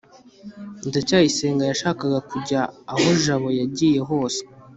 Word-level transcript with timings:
ndacyayisenga 0.87 1.63
yashakaga 1.65 2.19
kujya 2.29 2.61
aho 2.93 3.07
jabo 3.23 3.47
yagiye 3.59 3.99
hose 4.09 4.41